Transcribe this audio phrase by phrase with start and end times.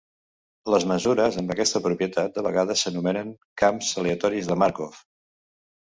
[0.75, 3.33] Les mesures amb aquesta propietat de vegades s'anomenen
[3.65, 5.03] camps aleatoris de Markov.